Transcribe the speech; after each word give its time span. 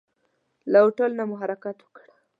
له 0.71 0.79
هوټل 0.85 1.11
نه 1.19 1.23
مو 1.29 1.35
حرکت 1.41 1.77
وکړ. 1.81 2.07